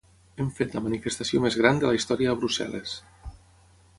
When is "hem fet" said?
0.43-0.71